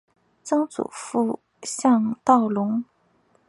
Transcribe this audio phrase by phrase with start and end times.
[0.41, 2.83] 曾祖父向道隆。